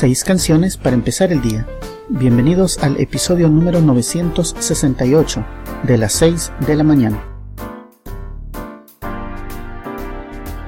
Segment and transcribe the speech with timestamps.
[0.00, 1.66] Seis canciones para empezar el día.
[2.08, 5.44] Bienvenidos al episodio número 968
[5.82, 7.18] de las 6 de la mañana.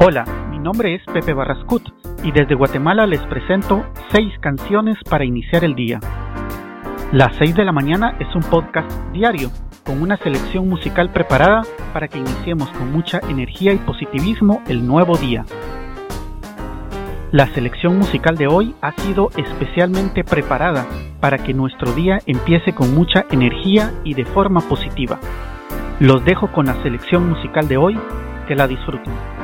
[0.00, 1.80] Hola, mi nombre es Pepe Barrascut
[2.24, 6.00] y desde Guatemala les presento seis canciones para iniciar el día.
[7.12, 9.52] Las 6 de la mañana es un podcast diario
[9.86, 11.62] con una selección musical preparada
[11.92, 15.44] para que iniciemos con mucha energía y positivismo el nuevo día.
[17.32, 20.84] La selección musical de hoy ha sido especialmente preparada
[21.20, 25.20] para que nuestro día empiece con mucha energía y de forma positiva.
[26.00, 27.96] Los dejo con la selección musical de hoy,
[28.48, 29.39] que la disfruten.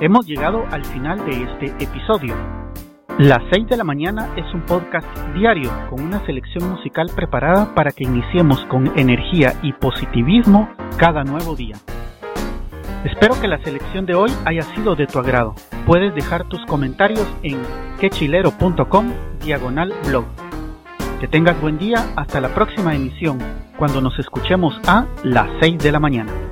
[0.00, 2.36] Hemos llegado al final de este episodio.
[3.18, 7.90] Las 6 de la mañana es un podcast diario con una selección musical preparada para
[7.90, 11.74] que iniciemos con energía y positivismo cada nuevo día.
[13.04, 15.56] Espero que la selección de hoy haya sido de tu agrado.
[15.84, 17.58] Puedes dejar tus comentarios en
[17.98, 19.12] quechilero.com
[19.44, 20.26] diagonal blog.
[21.18, 23.38] Que tengas buen día hasta la próxima emisión,
[23.76, 26.47] cuando nos escuchemos a las 6 de la mañana.